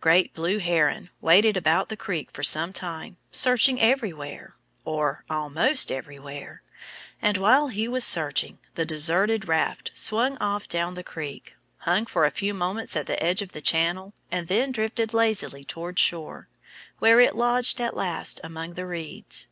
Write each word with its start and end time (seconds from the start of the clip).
Great 0.00 0.32
Blue 0.32 0.56
Heron 0.58 1.10
waded 1.20 1.54
about 1.54 1.90
the 1.90 1.98
creek 1.98 2.30
for 2.32 2.42
some 2.42 2.72
time, 2.72 3.18
searching 3.30 3.78
everywhere 3.78 4.54
or 4.86 5.22
almost 5.28 5.92
everywhere. 5.92 6.62
And 7.20 7.36
while 7.36 7.68
he 7.68 7.86
was 7.88 8.02
searching, 8.02 8.58
the 8.74 8.86
deserted 8.86 9.46
raft 9.48 9.90
swung 9.92 10.38
off 10.38 10.66
down 10.66 10.94
the 10.94 11.04
creek, 11.04 11.56
hung 11.80 12.06
for 12.06 12.24
a 12.24 12.30
few 12.30 12.54
moments 12.54 12.96
at 12.96 13.04
the 13.06 13.22
edge 13.22 13.42
of 13.42 13.52
the 13.52 13.60
channel, 13.60 14.14
and 14.30 14.48
then 14.48 14.72
drifted 14.72 15.12
lazily 15.12 15.62
toward 15.62 15.98
shore, 15.98 16.48
where 16.98 17.20
it 17.20 17.36
lodged 17.36 17.78
at 17.78 17.94
last 17.94 18.40
among 18.42 18.72
the 18.72 18.86
reeds. 18.86 19.48